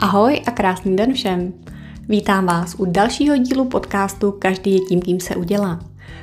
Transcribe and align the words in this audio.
Ahoj 0.00 0.42
a 0.46 0.50
krásný 0.50 0.96
den 0.96 1.14
všem. 1.14 1.52
Vítám 2.08 2.46
vás 2.46 2.74
u 2.78 2.84
dalšího 2.84 3.36
dílu 3.36 3.64
podcastu 3.64 4.32
Každý 4.32 4.74
je 4.74 4.80
tím, 4.80 5.00
kým 5.00 5.20
se 5.20 5.36
udělá, 5.36 5.80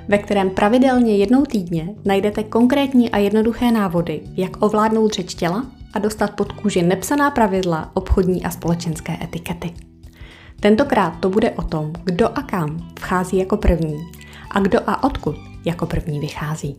ve 0.08 0.18
kterém 0.18 0.50
pravidelně 0.50 1.18
jednou 1.18 1.46
týdně 1.46 1.90
najdete 2.06 2.44
konkrétní 2.44 3.12
a 3.12 3.18
jednoduché 3.18 3.72
návody, 3.72 4.22
jak 4.38 4.64
ovládnout 4.64 5.14
řeč 5.14 5.34
těla 5.34 5.66
a 5.94 6.00
dostat 6.00 6.32
pod 6.32 6.52
kůži 6.52 6.82
nepsaná 6.82 7.32
pravidla 7.32 7.92
obchodní 7.94 8.46
a 8.46 8.50
společenské 8.50 9.18
etikety. 9.24 9.74
Tentokrát 10.60 11.20
to 11.20 11.30
bude 11.30 11.52
o 11.52 11.62
tom, 11.62 11.94
kdo 12.04 12.38
a 12.38 12.42
kam 12.42 12.90
vchází 13.00 13.38
jako 13.38 13.58
první 13.58 13.98
a 14.52 14.60
kdo 14.60 14.80
a 14.88 15.04
odkud 15.04 15.36
jako 15.66 15.86
první 15.86 16.20
vychází. 16.20 16.78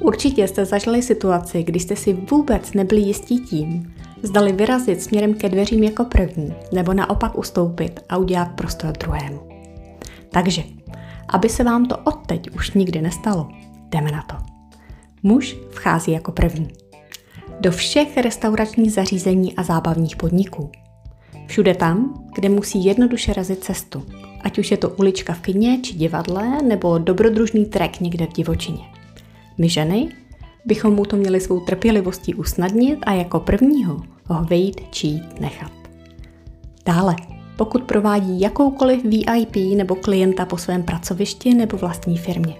Určitě 0.00 0.48
jste 0.48 0.64
zažili 0.64 1.02
situaci, 1.02 1.62
kdy 1.62 1.80
jste 1.80 1.96
si 1.96 2.12
vůbec 2.12 2.72
nebyli 2.72 3.00
jistí 3.00 3.38
tím, 3.38 3.94
zdali 4.24 4.52
vyrazit 4.52 5.02
směrem 5.02 5.34
ke 5.34 5.48
dveřím 5.48 5.84
jako 5.84 6.04
první, 6.04 6.54
nebo 6.72 6.94
naopak 6.94 7.38
ustoupit 7.38 8.00
a 8.08 8.16
udělat 8.16 8.48
prostor 8.48 8.92
druhému. 8.92 9.40
Takže, 10.30 10.62
aby 11.28 11.48
se 11.48 11.64
vám 11.64 11.86
to 11.86 11.98
odteď 11.98 12.50
už 12.50 12.72
nikdy 12.72 13.02
nestalo, 13.02 13.48
jdeme 13.88 14.10
na 14.10 14.22
to. 14.22 14.36
Muž 15.22 15.56
vchází 15.70 16.12
jako 16.12 16.32
první. 16.32 16.68
Do 17.60 17.70
všech 17.70 18.16
restauračních 18.16 18.92
zařízení 18.92 19.56
a 19.56 19.62
zábavních 19.62 20.16
podniků. 20.16 20.70
Všude 21.46 21.74
tam, 21.74 22.24
kde 22.34 22.48
musí 22.48 22.84
jednoduše 22.84 23.32
razit 23.32 23.64
cestu, 23.64 24.06
ať 24.40 24.58
už 24.58 24.70
je 24.70 24.76
to 24.76 24.90
ulička 24.90 25.32
v 25.32 25.40
kině 25.40 25.78
či 25.78 25.94
divadle, 25.94 26.62
nebo 26.62 26.98
dobrodružný 26.98 27.66
trek 27.66 28.00
někde 28.00 28.26
v 28.26 28.32
divočině. 28.32 28.84
My 29.58 29.68
ženy 29.68 30.08
bychom 30.64 30.94
mu 30.94 31.04
to 31.04 31.16
měli 31.16 31.40
svou 31.40 31.60
trpělivostí 31.60 32.34
usnadnit 32.34 32.98
a 33.06 33.12
jako 33.12 33.40
prvního 33.40 34.02
ho 34.26 34.44
vejít 34.44 34.80
či 34.90 35.20
nechat. 35.40 35.72
Dále, 36.86 37.16
pokud 37.56 37.82
provádí 37.82 38.40
jakoukoliv 38.40 39.04
VIP 39.04 39.56
nebo 39.76 39.94
klienta 39.94 40.44
po 40.44 40.58
svém 40.58 40.82
pracovišti 40.82 41.54
nebo 41.54 41.76
vlastní 41.76 42.18
firmě. 42.18 42.54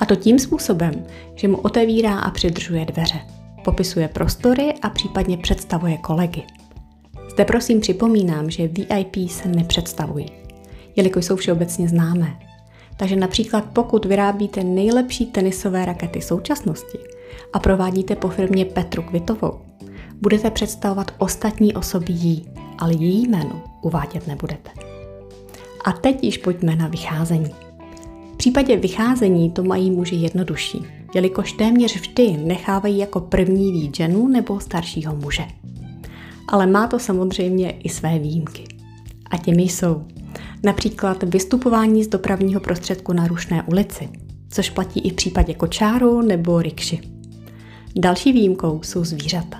A 0.00 0.06
to 0.06 0.16
tím 0.16 0.38
způsobem, 0.38 1.06
že 1.34 1.48
mu 1.48 1.56
otevírá 1.56 2.18
a 2.18 2.30
přidržuje 2.30 2.84
dveře, 2.84 3.18
popisuje 3.64 4.08
prostory 4.08 4.74
a 4.82 4.90
případně 4.90 5.38
představuje 5.38 5.96
kolegy. 5.96 6.42
Zde 7.30 7.44
prosím 7.44 7.80
připomínám, 7.80 8.50
že 8.50 8.68
VIP 8.68 9.30
se 9.30 9.48
nepředstavují, 9.48 10.26
jelikož 10.96 11.24
jsou 11.24 11.36
všeobecně 11.36 11.88
známé. 11.88 12.38
Takže 12.96 13.16
například 13.16 13.64
pokud 13.72 14.04
vyrábíte 14.04 14.64
nejlepší 14.64 15.26
tenisové 15.26 15.84
rakety 15.84 16.22
současnosti 16.22 16.98
a 17.52 17.58
provádíte 17.58 18.16
po 18.16 18.28
firmě 18.28 18.64
Petru 18.64 19.02
Kvitovou, 19.02 19.60
budete 20.20 20.50
představovat 20.50 21.10
ostatní 21.18 21.74
osoby 21.74 22.12
jí, 22.12 22.48
ale 22.78 22.94
její 22.94 23.28
jméno 23.28 23.62
uvádět 23.82 24.26
nebudete. 24.26 24.70
A 25.84 25.92
teď 25.92 26.24
již 26.24 26.38
pojďme 26.38 26.76
na 26.76 26.88
vycházení. 26.88 27.54
V 28.34 28.36
případě 28.36 28.76
vycházení 28.76 29.50
to 29.50 29.64
mají 29.64 29.90
muži 29.90 30.16
jednodušší, 30.16 30.84
jelikož 31.14 31.52
téměř 31.52 32.00
vždy 32.00 32.36
nechávají 32.36 32.98
jako 32.98 33.20
první 33.20 33.72
vít 33.72 33.96
ženu 33.96 34.28
nebo 34.28 34.60
staršího 34.60 35.16
muže. 35.16 35.44
Ale 36.48 36.66
má 36.66 36.86
to 36.86 36.98
samozřejmě 36.98 37.70
i 37.70 37.88
své 37.88 38.18
výjimky. 38.18 38.64
A 39.30 39.36
těmi 39.36 39.62
jsou 39.62 40.04
například 40.64 41.22
vystupování 41.22 42.04
z 42.04 42.08
dopravního 42.08 42.60
prostředku 42.60 43.12
na 43.12 43.26
rušné 43.26 43.62
ulici, 43.62 44.08
což 44.50 44.70
platí 44.70 45.00
i 45.00 45.10
v 45.10 45.14
případě 45.14 45.54
kočáru 45.54 46.22
nebo 46.22 46.62
rikši. 46.62 47.17
Další 48.00 48.32
výjimkou 48.32 48.82
jsou 48.82 49.04
zvířata. 49.04 49.58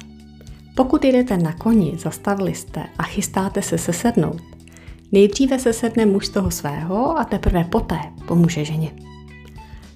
Pokud 0.75 1.05
jedete 1.05 1.37
na 1.37 1.53
koni, 1.53 1.93
zastavili 1.99 2.55
jste 2.55 2.85
a 2.99 3.03
chystáte 3.03 3.63
se 3.63 3.79
sesednout, 3.79 4.41
nejdříve 5.13 5.59
se 5.59 5.73
sedne 5.73 6.07
muž 6.07 6.27
z 6.27 6.31
toho 6.31 6.51
svého 6.51 7.19
a 7.19 7.25
teprve 7.25 7.65
poté 7.65 7.99
pomůže 8.29 8.65
ženě. 8.65 8.91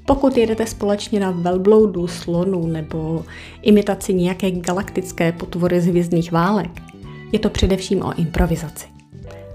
Pokud 0.06 0.36
jedete 0.36 0.66
společně 0.66 1.20
na 1.20 1.30
velbloudu, 1.30 2.06
slonu 2.06 2.66
nebo 2.66 3.24
imitaci 3.62 4.14
nějaké 4.14 4.50
galaktické 4.50 5.32
potvory 5.32 5.80
z 5.80 5.86
hvězdných 5.86 6.32
válek, 6.32 6.82
je 7.32 7.38
to 7.38 7.50
především 7.50 8.02
o 8.02 8.14
improvizaci. 8.14 8.86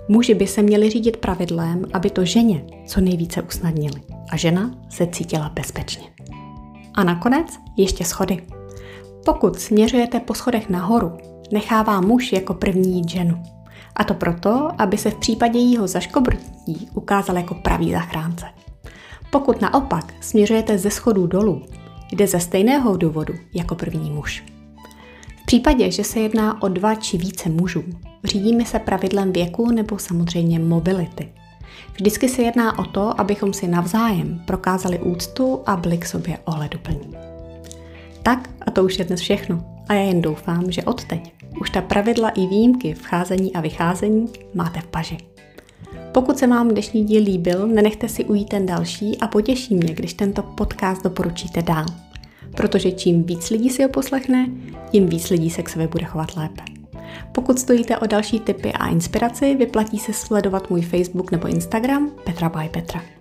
Muži 0.08 0.34
by 0.34 0.48
se 0.48 0.62
měli 0.62 0.90
řídit 0.90 1.18
pravidlem, 1.18 1.86
aby 1.94 2.10
to 2.10 2.26
ženě 2.26 2.64
co 2.86 3.02
nejvíce 3.02 3.42
usnadnili 3.42 4.02
a 4.30 4.38
žena 4.38 4.72
se 4.90 5.08
cítila 5.08 5.50
bezpečně. 5.50 6.08
A 6.94 7.04
nakonec 7.04 7.48
ještě 7.78 8.06
schody. 8.06 8.44
Pokud 9.28 9.60
směřujete 9.60 10.20
po 10.20 10.34
schodech 10.34 10.70
nahoru, 10.70 11.18
nechává 11.52 12.02
muž 12.02 12.34
jako 12.34 12.54
první 12.54 12.98
jít 12.98 13.10
ženu. 13.10 13.44
A 13.96 14.04
to 14.04 14.14
proto, 14.14 14.70
aby 14.78 14.98
se 14.98 15.12
v 15.12 15.16
případě 15.16 15.60
jejího 15.60 15.88
zaškobrtí 15.88 16.90
ukázal 16.94 17.38
jako 17.38 17.56
pravý 17.56 17.92
zachránce. 17.92 18.46
Pokud 19.30 19.62
naopak 19.62 20.14
směřujete 20.22 20.78
ze 20.78 20.92
schodů 20.92 21.28
dolů, 21.28 21.62
jde 22.12 22.28
ze 22.28 22.40
stejného 22.40 22.98
důvodu 22.98 23.34
jako 23.54 23.76
první 23.76 24.12
muž. 24.12 24.44
V 25.42 25.46
případě, 25.46 25.92
že 25.92 26.04
se 26.04 26.20
jedná 26.20 26.62
o 26.62 26.68
dva 26.68 26.96
či 26.96 27.18
více 27.18 27.50
mužů, 27.50 27.84
řídíme 28.24 28.66
se 28.66 28.80
pravidlem 28.80 29.34
věku 29.34 29.72
nebo 29.72 30.00
samozřejmě 30.00 30.60
mobility. 30.60 31.34
Vždycky 31.94 32.30
se 32.30 32.42
jedná 32.42 32.80
o 32.80 32.84
to, 32.84 33.22
abychom 33.22 33.54
si 33.54 33.68
navzájem 33.68 34.42
prokázali 34.46 35.00
úctu 35.00 35.62
a 35.66 35.78
byli 35.78 35.98
k 35.98 36.06
sobě 36.06 36.38
ohleduplní. 36.46 37.37
Tak 38.28 38.50
a 38.62 38.72
to 38.72 38.84
už 38.84 39.00
je 39.00 39.06
dnes 39.06 39.20
všechno. 39.20 39.64
A 39.90 39.94
já 39.94 40.02
jen 40.02 40.22
doufám, 40.22 40.72
že 40.72 40.84
odteď 40.84 41.34
už 41.62 41.70
ta 41.70 41.82
pravidla 41.82 42.30
i 42.30 42.48
výjimky 42.48 42.94
vcházení 42.94 43.54
a 43.54 43.62
vycházení 43.62 44.26
máte 44.54 44.82
v 44.82 44.88
paži. 44.88 45.18
Pokud 46.12 46.38
se 46.38 46.48
vám 46.48 46.68
dnešní 46.68 47.04
díl 47.04 47.24
líbil, 47.24 47.68
nenechte 47.68 48.10
si 48.10 48.26
ujít 48.26 48.50
ten 48.50 48.66
další 48.66 49.18
a 49.18 49.28
potěší 49.28 49.76
mě, 49.76 49.94
když 49.94 50.14
tento 50.14 50.44
podcast 50.44 51.04
doporučíte 51.04 51.62
dál. 51.62 51.86
Protože 52.58 52.92
čím 52.92 53.24
víc 53.24 53.50
lidí 53.50 53.70
si 53.70 53.84
ho 53.84 53.90
poslechne, 53.90 54.48
tím 54.92 55.08
víc 55.08 55.30
lidí 55.30 55.50
se 55.50 55.64
k 55.64 55.70
sobě 55.70 55.88
bude 55.88 56.06
chovat 56.06 56.38
lépe. 56.38 56.64
Pokud 57.32 57.60
stojíte 57.60 57.98
o 57.98 58.08
další 58.08 58.40
tipy 58.40 58.74
a 58.74 58.88
inspiraci, 58.88 59.56
vyplatí 59.56 60.00
se 60.00 60.14
sledovat 60.14 60.70
můj 60.70 60.82
Facebook 60.82 61.32
nebo 61.32 61.48
Instagram 61.48 62.12
Petra 62.26 62.50
by 62.50 62.70
Petra. 62.70 63.17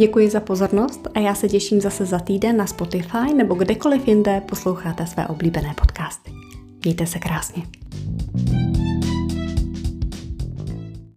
Děkuji 0.00 0.30
za 0.30 0.40
pozornost 0.40 1.08
a 1.14 1.18
já 1.18 1.34
se 1.34 1.48
těším 1.48 1.80
zase 1.80 2.06
za 2.06 2.18
týden 2.18 2.56
na 2.56 2.66
Spotify 2.66 3.34
nebo 3.36 3.54
kdekoliv 3.54 4.08
jinde 4.08 4.42
posloucháte 4.48 5.06
své 5.06 5.26
oblíbené 5.26 5.74
podcasty. 5.80 6.32
Mějte 6.84 7.06
se 7.06 7.18
krásně. 7.18 7.62
thank 8.36 8.50
you 8.50 8.69